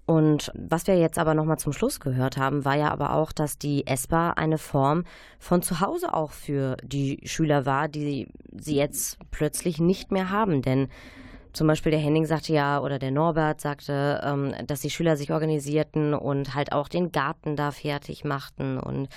[0.06, 3.58] Und was wir jetzt aber nochmal zum Schluss gehört haben, war ja aber auch, dass
[3.58, 5.04] die ESPA eine Form
[5.38, 8.26] von Zuhause auch für die Schüler war, die
[8.58, 10.62] sie jetzt plötzlich nicht mehr haben.
[10.62, 10.88] Denn
[11.52, 15.32] zum Beispiel der Henning sagte ja, oder der Norbert sagte, ähm, dass die Schüler sich
[15.32, 18.78] organisierten und halt auch den Garten da fertig machten.
[18.78, 19.08] Und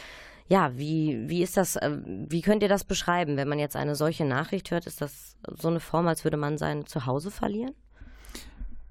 [0.54, 3.96] ja, wie, wie ist das, äh, wie könnt ihr das beschreiben, wenn man jetzt eine
[3.96, 4.86] solche Nachricht hört?
[4.86, 7.74] Ist das so eine Form, als würde man sein Zuhause verlieren?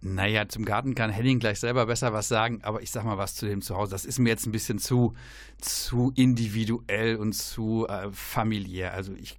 [0.00, 3.36] Naja, zum Garten kann Henning gleich selber besser was sagen, aber ich sag mal was
[3.36, 3.92] zu dem Zuhause.
[3.92, 5.14] Das ist mir jetzt ein bisschen zu,
[5.58, 8.92] zu individuell und zu äh, familiär.
[8.94, 9.38] Also ich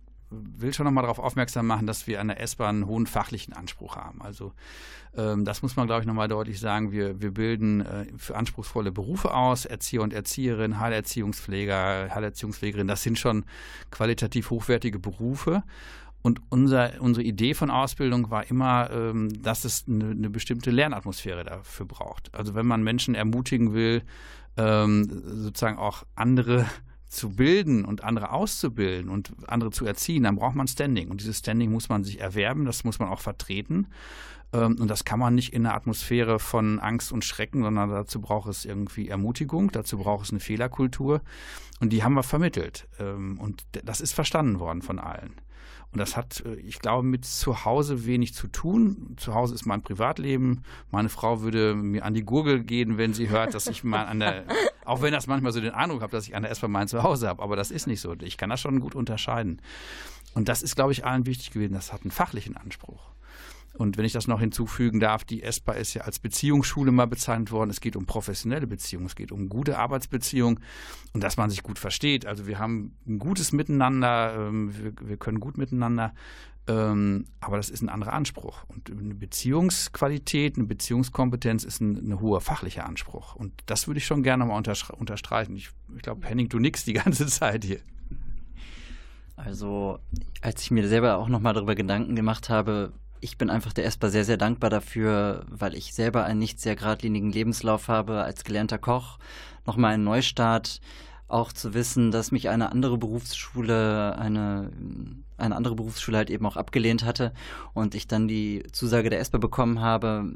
[0.57, 3.95] will schon nochmal darauf aufmerksam machen, dass wir an der S-Bahn einen hohen fachlichen Anspruch
[3.95, 4.21] haben.
[4.21, 4.53] Also
[5.15, 6.91] ähm, das muss man, glaube ich, nochmal deutlich sagen.
[6.91, 12.87] Wir, wir bilden äh, für anspruchsvolle Berufe aus, Erzieher und Erzieherinnen, Heilerziehungspfleger, Heilerziehungspflegerin.
[12.87, 13.45] Das sind schon
[13.91, 15.63] qualitativ hochwertige Berufe.
[16.23, 21.43] Und unser, unsere Idee von Ausbildung war immer, ähm, dass es eine, eine, bestimmte Lernatmosphäre
[21.43, 22.33] dafür braucht.
[22.33, 24.03] Also wenn man Menschen ermutigen will,
[24.55, 26.65] ähm, sozusagen auch andere
[27.13, 31.09] zu bilden und andere auszubilden und andere zu erziehen, dann braucht man Standing.
[31.09, 33.87] Und dieses Standing muss man sich erwerben, das muss man auch vertreten.
[34.51, 38.19] Ähm, und das kann man nicht in einer Atmosphäre von Angst und Schrecken, sondern dazu
[38.19, 41.21] braucht es irgendwie Ermutigung, dazu braucht es eine Fehlerkultur.
[41.79, 42.87] Und die haben wir vermittelt.
[42.99, 45.33] Ähm, und das ist verstanden worden von allen.
[45.93, 49.15] Und das hat, äh, ich glaube, mit zu Hause wenig zu tun.
[49.17, 50.63] Zu Hause ist mein Privatleben.
[50.91, 54.19] Meine Frau würde mir an die Gurgel gehen, wenn sie hört, dass ich mal an
[54.19, 54.45] der,
[54.85, 57.27] auch wenn das manchmal so den Eindruck habe, dass ich an der S-Bahn mein Zuhause
[57.27, 57.43] habe.
[57.43, 58.15] Aber das ist nicht so.
[58.21, 59.61] Ich kann das schon gut unterscheiden.
[60.33, 61.73] Und das ist, glaube ich, allen wichtig gewesen.
[61.73, 63.13] Das hat einen fachlichen Anspruch.
[63.75, 67.51] Und wenn ich das noch hinzufügen darf, die ESPA ist ja als Beziehungsschule mal bezeichnet
[67.51, 67.71] worden.
[67.71, 70.59] Es geht um professionelle Beziehungen, es geht um gute Arbeitsbeziehungen
[71.13, 72.27] und dass man sich gut versteht.
[72.27, 76.13] Also wir haben ein gutes Miteinander, ähm, wir, können gut miteinander,
[76.67, 78.63] ähm, aber das ist ein anderer Anspruch.
[78.67, 83.35] Und eine Beziehungsqualität, eine Beziehungskompetenz ist ein, ein hoher fachlicher Anspruch.
[83.35, 85.55] Und das würde ich schon gerne mal unterstreichen.
[85.55, 87.79] Ich, ich glaube, Henning, du nix die ganze Zeit hier.
[89.35, 89.97] Also,
[90.41, 92.93] als ich mir selber auch nochmal darüber Gedanken gemacht habe,
[93.23, 96.75] ich bin einfach der ESPA sehr, sehr dankbar dafür, weil ich selber einen nicht sehr
[96.75, 99.17] geradlinigen Lebenslauf habe als gelernter Koch.
[99.65, 100.81] Nochmal einen Neustart.
[101.29, 104.71] Auch zu wissen, dass mich eine andere Berufsschule, eine,
[105.37, 107.33] eine andere Berufsschule halt eben auch abgelehnt hatte
[107.73, 110.33] und ich dann die Zusage der ESPA bekommen habe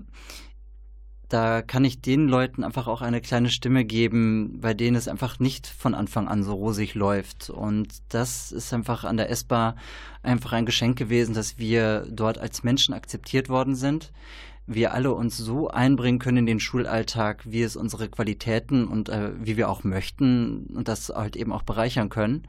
[1.29, 5.39] da kann ich den Leuten einfach auch eine kleine Stimme geben, bei denen es einfach
[5.39, 7.49] nicht von Anfang an so rosig läuft.
[7.49, 9.75] Und das ist einfach an der ESPA
[10.23, 14.11] einfach ein Geschenk gewesen, dass wir dort als Menschen akzeptiert worden sind.
[14.67, 19.31] Wir alle uns so einbringen können in den Schulalltag, wie es unsere Qualitäten und äh,
[19.39, 22.43] wie wir auch möchten und das halt eben auch bereichern können.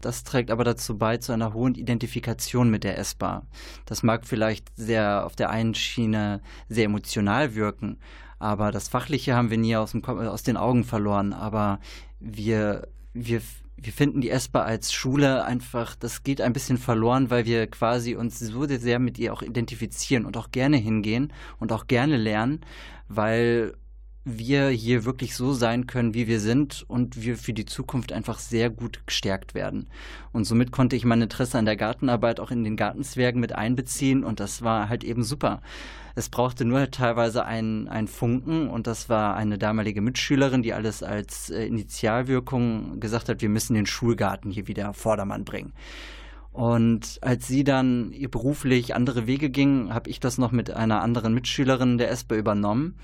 [0.00, 3.46] Das trägt aber dazu bei, zu einer hohen Identifikation mit der S-Bar.
[3.84, 7.98] Das mag vielleicht sehr auf der einen Schiene sehr emotional wirken,
[8.38, 11.32] aber das Fachliche haben wir nie aus, dem, aus den Augen verloren.
[11.32, 11.80] Aber
[12.20, 13.42] wir, wir,
[13.80, 18.16] wir finden die ESPA als Schule einfach, das geht ein bisschen verloren, weil wir quasi
[18.16, 22.60] uns so sehr mit ihr auch identifizieren und auch gerne hingehen und auch gerne lernen,
[23.08, 23.74] weil
[24.24, 28.38] wir hier wirklich so sein können, wie wir sind und wir für die Zukunft einfach
[28.38, 29.88] sehr gut gestärkt werden.
[30.32, 34.24] Und somit konnte ich mein Interesse an der Gartenarbeit auch in den Gartenzwergen mit einbeziehen
[34.24, 35.62] und das war halt eben super.
[36.14, 41.02] Es brauchte nur teilweise einen, einen Funken und das war eine damalige Mitschülerin, die alles
[41.02, 45.72] als äh, Initialwirkung gesagt hat, wir müssen den Schulgarten hier wieder Vordermann bringen.
[46.52, 51.34] Und als sie dann beruflich andere Wege ging, habe ich das noch mit einer anderen
[51.34, 52.96] Mitschülerin der ESPA übernommen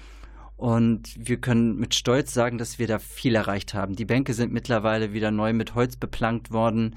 [0.57, 3.97] und wir können mit Stolz sagen, dass wir da viel erreicht haben.
[3.97, 6.95] Die Bänke sind mittlerweile wieder neu mit Holz beplankt worden.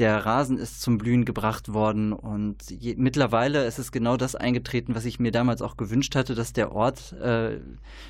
[0.00, 4.94] Der Rasen ist zum Blühen gebracht worden und je, mittlerweile ist es genau das eingetreten,
[4.94, 7.58] was ich mir damals auch gewünscht hatte, dass der Ort, äh,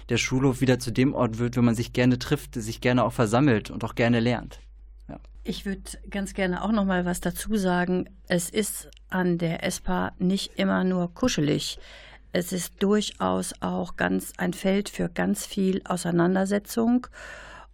[0.09, 3.13] der Schulhof wieder zu dem Ort wird, wo man sich gerne trifft, sich gerne auch
[3.13, 4.61] versammelt und auch gerne lernt.
[5.09, 5.19] Ja.
[5.43, 8.09] Ich würde ganz gerne auch noch mal was dazu sagen.
[8.29, 11.81] Es ist an der ESPA nicht immer nur kuschelig.
[12.31, 17.09] Es ist durchaus auch ganz ein Feld für ganz viel Auseinandersetzung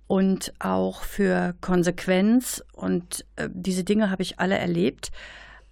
[0.06, 2.64] und auch für Konsequenz.
[2.72, 5.10] Und äh, diese Dinge habe ich alle erlebt.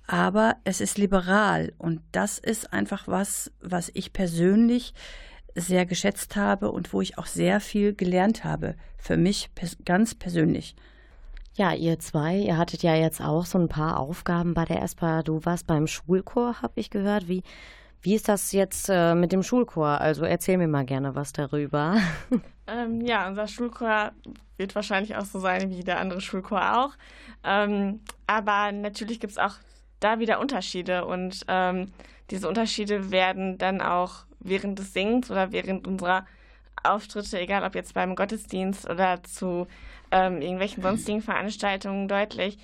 [0.06, 4.92] Aber es ist liberal und das ist einfach was, was ich persönlich
[5.54, 8.74] sehr geschätzt habe und wo ich auch sehr viel gelernt habe.
[8.98, 10.76] Für mich pers ganz persönlich.
[11.56, 15.22] Ja, ihr zwei, ihr hattet ja jetzt auch so ein paar Aufgaben bei der ESPA.
[15.22, 17.28] Du warst beim Schulchor, habe ich gehört.
[17.28, 17.44] Wie,
[18.04, 19.98] Wie ist das jetzt äh, mit dem Schulchor?
[19.98, 21.96] Also erzähl mir mal gerne was darüber.
[22.66, 24.12] Ähm, ja, unser Schulchor
[24.56, 26.94] wird wahrscheinlich auch so sein wie der andere Schulchor auch.
[27.44, 29.56] Ähm, aber natürlich gibt es auch
[30.00, 31.92] da wieder Unterschiede und ähm,
[32.30, 36.26] diese Unterschiede werden dann auch während des Singens oder während unserer
[36.82, 39.66] Auftritte, egal ob jetzt beim Gottesdienst oder zu
[40.10, 42.56] ähm, irgendwelchen sonstigen Veranstaltungen deutlich.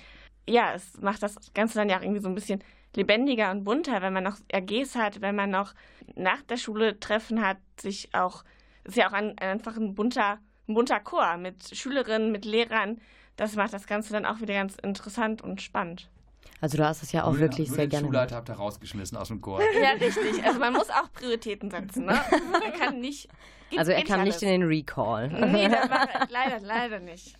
[0.49, 2.63] Ja, es macht das Ganze dann ja auch irgendwie so ein bisschen
[2.95, 5.73] lebendiger und bunter, wenn man noch AGs hat, wenn man noch
[6.15, 8.43] nach der Schule Treffen hat, sich auch,
[8.83, 12.99] ist ja auch ein, einfach ein bunter, ein bunter Chor mit Schülerinnen, mit Lehrern.
[13.37, 16.09] Das macht das Ganze dann auch wieder ganz interessant und spannend.
[16.59, 18.05] Also du hast es ja auch nur, wirklich nur sehr den gerne.
[18.07, 19.61] Schulleiter habt ihr rausgeschmissen aus dem Chor.
[19.81, 20.43] Ja, richtig.
[20.43, 22.05] Also man muss auch Prioritäten setzen.
[22.05, 22.19] Ne?
[22.51, 23.27] Man kann nicht.
[23.75, 25.29] Also er kam nicht in den Recall.
[25.29, 27.35] Nee, das war leider, leider nicht.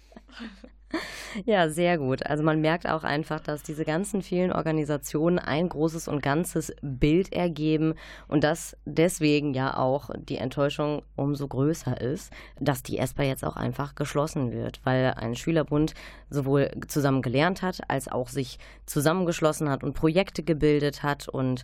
[1.46, 2.26] Ja, sehr gut.
[2.26, 7.32] Also man merkt auch einfach, dass diese ganzen vielen Organisationen ein großes und ganzes Bild
[7.32, 7.96] ergeben
[8.28, 13.56] und dass deswegen ja auch die Enttäuschung umso größer ist, dass die ESPA jetzt auch
[13.56, 15.94] einfach geschlossen wird, weil ein Schülerbund
[16.30, 21.64] sowohl zusammen gelernt hat, als auch sich zusammengeschlossen hat und Projekte gebildet hat und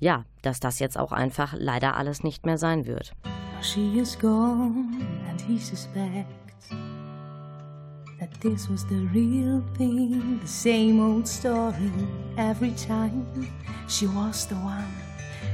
[0.00, 3.14] ja, dass das jetzt auch einfach leider alles nicht mehr sein wird.
[3.60, 6.70] She is gone and he suspects
[8.18, 11.92] that this was the real thing, the same old story
[12.36, 13.26] every time.
[13.88, 14.92] She was the one,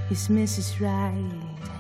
[0.08, 0.80] his Mrs.
[0.80, 1.14] Right.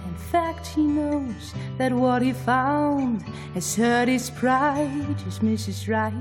[0.06, 3.22] In fact, he knows that what he found
[3.54, 5.20] has hurt his pride.
[5.24, 5.88] His Mrs.
[5.88, 6.12] Right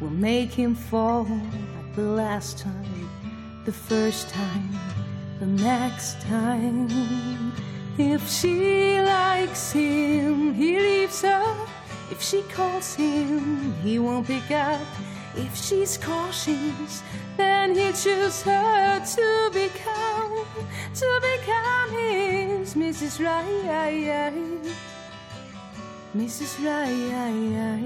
[0.00, 3.08] will make him fall like the last time,
[3.64, 4.78] the first time,
[5.38, 7.52] the next time.
[7.98, 11.75] If she likes him, he leaves her.
[12.10, 14.80] If she calls him, he won't pick up.
[15.34, 17.02] If she's cautious,
[17.36, 20.44] then he'll choose her to become,
[20.94, 23.22] to become his Mrs.
[23.22, 24.32] Right.
[26.16, 26.64] Mrs.
[26.64, 27.76] Right.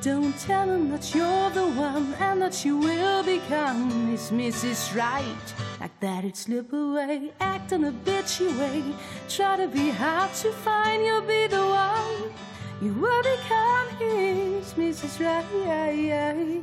[0.00, 4.94] Don't tell him that you're the one and that you will become his Mrs.
[4.96, 5.69] Right.
[5.80, 8.82] Like that, it slip away, act in a bitchy way.
[9.30, 12.34] Try to be hard to find, you'll be the one.
[12.82, 15.18] You will become his Mrs.
[15.24, 16.62] Right.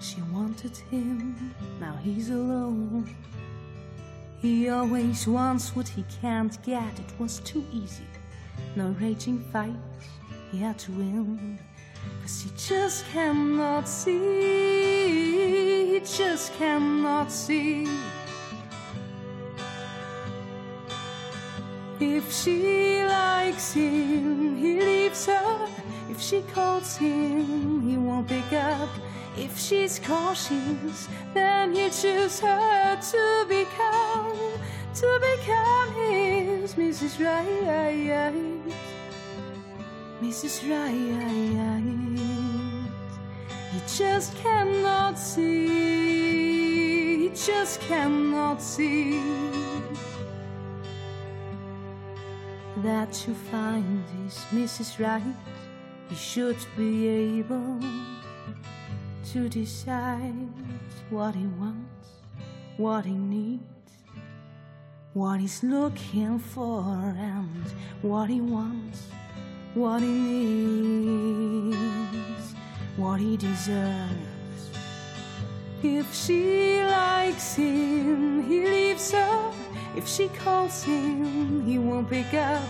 [0.00, 3.12] She wanted him, now he's alone.
[4.40, 6.98] He always wants what he can't get.
[6.98, 8.06] It was too easy.
[8.76, 10.06] No raging fights,
[10.52, 11.58] he had to win.
[12.22, 15.10] Cause he just cannot see.
[15.92, 17.88] He just cannot see.
[21.98, 25.68] If she likes him, he leaves her.
[26.08, 28.88] If she calls him, he won't pick up.
[29.36, 34.36] If she's cautious, then he choose her to become,
[34.94, 37.18] to become his Mrs.
[37.18, 38.91] Right.
[40.22, 40.62] Mrs.
[40.70, 41.82] Right.
[43.72, 46.48] He just cannot see,
[47.22, 49.20] he just cannot see
[52.84, 55.00] that to find his Mrs.
[55.00, 55.34] Right,
[56.08, 57.80] he should be able
[59.32, 60.48] to decide
[61.10, 62.08] what he wants,
[62.76, 63.62] what he needs,
[65.14, 67.64] what he's looking for, and
[68.02, 69.08] what he wants,
[69.74, 72.54] what he needs,
[72.96, 74.70] what he deserves.
[75.82, 79.52] If she likes him, he leaves her.
[79.96, 82.62] If she calls him, he won't pick up.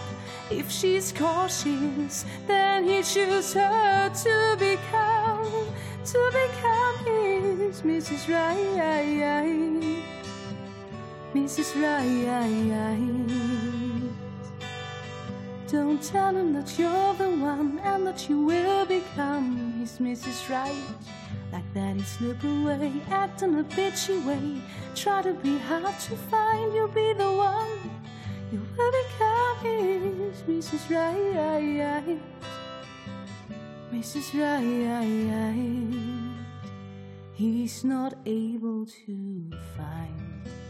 [0.51, 5.67] If she's cautious, then he chooses her to become
[6.05, 8.29] to become his Mrs.
[8.29, 10.03] Right.
[11.35, 11.75] Mrs.
[11.81, 13.92] Right.
[15.73, 20.51] Don't tell him that you're the one and that you will become his Mrs.
[20.51, 20.77] Right.
[21.51, 24.61] Like that, he slip away, act in a bitchy way.
[24.95, 27.91] Try to be hard to find, you'll be the one.
[28.53, 30.91] You will become his Mrs.
[30.91, 32.21] Right.
[33.91, 34.29] Mrs.
[34.39, 35.57] Right,
[37.33, 40.62] he's not able to find.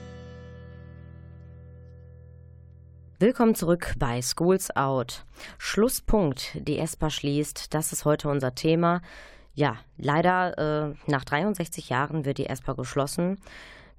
[3.23, 5.25] Willkommen zurück bei Schools Out.
[5.57, 9.01] Schlusspunkt, die ESPA schließt, das ist heute unser Thema.
[9.55, 10.59] Ja, leider
[10.89, 13.39] äh, nach 63 Jahren wird die ESPA geschlossen.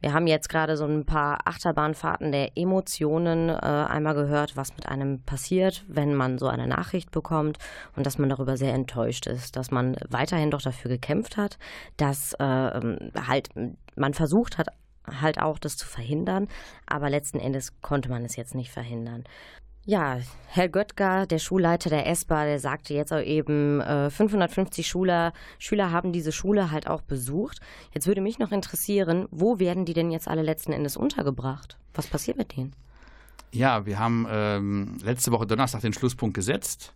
[0.01, 4.89] Wir haben jetzt gerade so ein paar Achterbahnfahrten der Emotionen äh, einmal gehört, was mit
[4.89, 7.59] einem passiert, wenn man so eine Nachricht bekommt
[7.95, 11.57] und dass man darüber sehr enttäuscht ist, dass man weiterhin doch dafür gekämpft hat,
[11.95, 13.51] dass äh, halt
[13.95, 14.67] man versucht hat,
[15.07, 16.47] halt auch das zu verhindern,
[16.85, 19.23] aber letzten Endes konnte man es jetzt nicht verhindern.
[19.85, 25.33] Ja, Herr Göttger, der Schulleiter der ESPA, der sagte jetzt auch eben, äh, 550 Schüler,
[25.59, 27.59] Schüler haben diese Schule halt auch besucht.
[27.93, 31.77] Jetzt würde mich noch interessieren, wo werden die denn jetzt alle letzten Endes untergebracht?
[31.93, 32.73] Was passiert mit denen?
[33.51, 36.93] Ja, wir haben ähm, letzte Woche Donnerstag den Schlusspunkt gesetzt.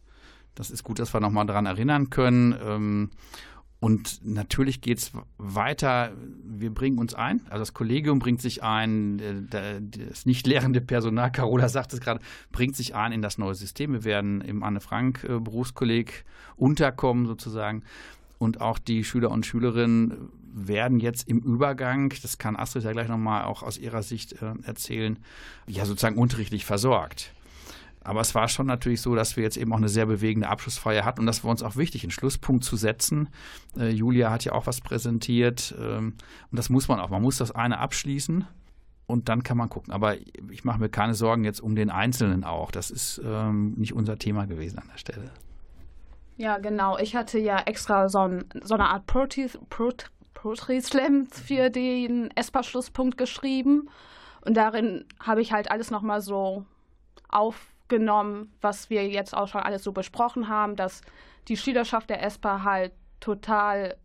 [0.55, 2.57] Das ist gut, dass wir nochmal daran erinnern können.
[2.63, 3.11] Ähm,
[3.79, 6.11] und natürlich geht es weiter.
[6.43, 9.19] Wir bringen uns ein, also das Kollegium bringt sich ein,
[9.51, 12.19] äh, das nicht lehrende Personal, Carola sagt es gerade,
[12.51, 13.93] bringt sich ein in das neue System.
[13.93, 16.25] Wir werden im Anne-Frank-Berufskolleg
[16.55, 17.83] unterkommen sozusagen.
[18.39, 23.07] Und auch die Schüler und Schülerinnen werden jetzt im Übergang, das kann Astrid ja gleich
[23.07, 25.19] nochmal auch aus ihrer Sicht äh, erzählen,
[25.67, 27.31] ja sozusagen unterrichtlich versorgt.
[28.07, 31.03] Aber es war schon natürlich so, dass wir jetzt eben auch eine sehr bewegende Abschlussfeier
[31.03, 33.27] hatten und das war uns auch wichtig, einen Schlusspunkt zu setzen.
[33.77, 36.13] Äh, Julia hat ja auch was präsentiert ähm,
[36.49, 37.09] und das muss man auch.
[37.09, 38.47] Man muss das eine abschließen
[39.07, 39.91] und dann kann man gucken.
[39.91, 40.15] Aber
[40.49, 42.71] ich mache mir keine Sorgen jetzt um den Einzelnen auch.
[42.71, 45.29] Das ist ähm, nicht unser Thema gewesen an der Stelle.
[46.37, 46.97] Ja, genau.
[46.97, 53.89] Ich hatte ja extra so, ein, so eine Art Poetry-Slam für den ESPA-Schlusspunkt geschrieben.
[54.45, 56.63] Und darin habe ich halt alles nochmal so
[57.27, 61.01] auf genommen, was wir jetzt auch schon alles so besprochen haben, dass
[61.47, 63.95] die Schülerschaft der ESPA halt total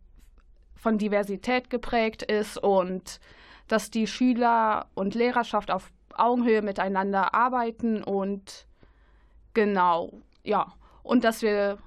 [0.75, 3.19] von Diversität geprägt ist und
[3.67, 8.67] dass die Schüler und Lehrerschaft auf Augenhöhe miteinander arbeiten und
[9.53, 10.11] genau,
[10.43, 11.77] ja, und dass wir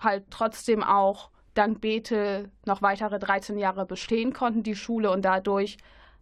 [0.00, 5.76] halt trotzdem auch dank Bethel noch weitere 13 Jahre bestehen konnten, die Schule, und dadurch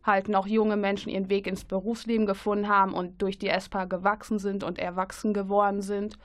[0.06, 4.38] halt noch junge Menschen ihren Weg ins Berufsleben gefunden haben und durch die ESPA gewachsen
[4.38, 6.18] sind und erwachsen geworden sind.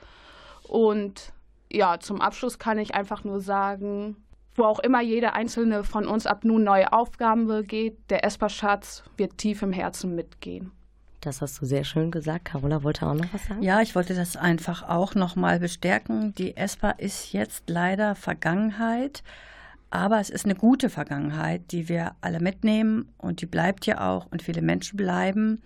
[0.62, 1.32] Und
[1.70, 4.16] ja, zum Abschluss kann ich einfach nur sagen,
[4.54, 9.38] wo auch immer jeder einzelne von uns ab nun neue Aufgaben begeht, der ESPA-Schatz wird
[9.38, 10.72] tief im Herzen mitgehen.
[11.22, 12.46] Das hast du sehr schön gesagt.
[12.46, 13.62] Carola wollte auch noch was sagen.
[13.62, 16.34] Ja, ich wollte das einfach auch noch mal bestärken.
[16.34, 19.22] Die ESPA ist jetzt leider Vergangenheit.
[19.92, 24.26] Aber es ist eine gute Vergangenheit, die wir alle mitnehmen und die bleibt ja auch
[24.30, 25.60] und viele Menschen bleiben,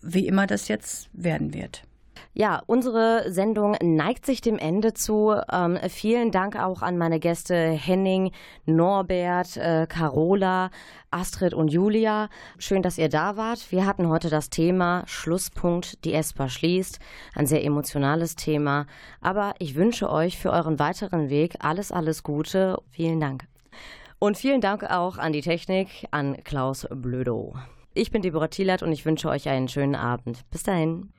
[0.00, 1.82] wie immer das jetzt werden wird.
[2.32, 5.34] Ja, unsere Sendung neigt sich dem Ende zu.
[5.52, 8.32] Ähm, vielen Dank auch an meine Gäste Henning,
[8.66, 10.70] Norbert, äh, Carola,
[11.10, 12.28] Astrid und Julia.
[12.58, 13.72] Schön, dass ihr da wart.
[13.72, 17.00] Wir hatten heute das Thema Schlusspunkt, die ESPA schließt.
[17.34, 18.86] Ein sehr emotionales Thema.
[19.20, 22.78] Aber ich wünsche euch für euren weiteren Weg alles, alles Gute.
[22.90, 23.46] Vielen Dank.
[24.18, 27.54] Und vielen Dank auch an die Technik, an Klaus Blödo.
[27.92, 30.48] Ich bin Deborah Thielert und ich wünsche euch einen schönen Abend.
[30.50, 31.12] Bis dahin.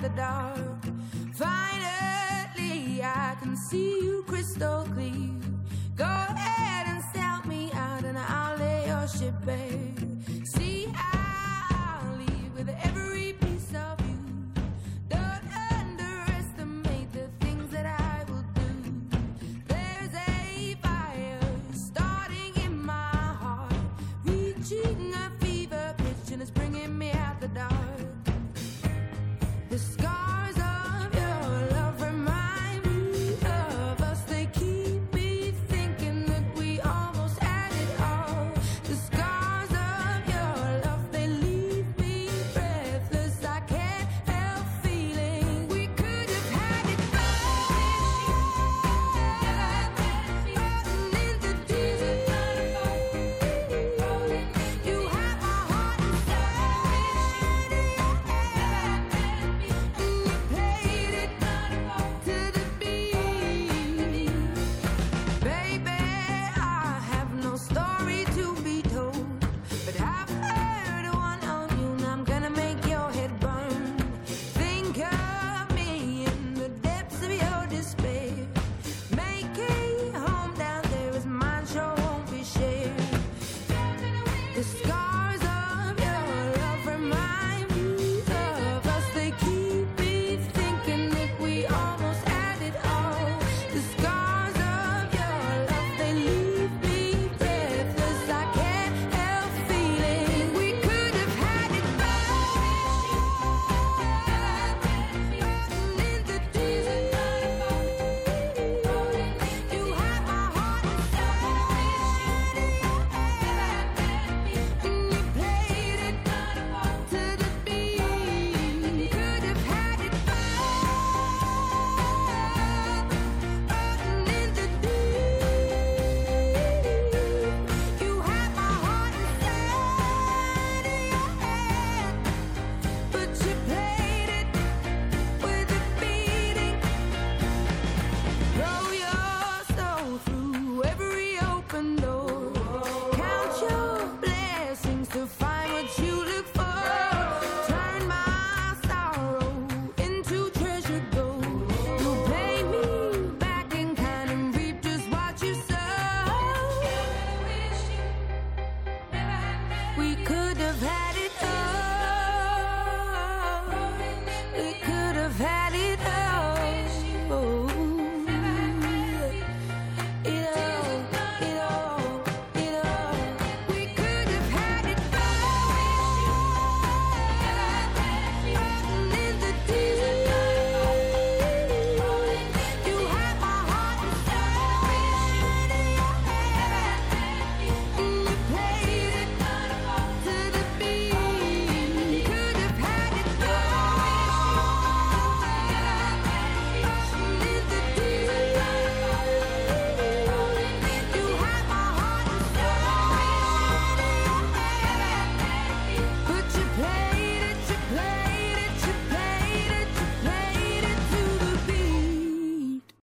[0.00, 0.84] The dark.
[1.34, 5.37] Finally, I can see you crystal clear.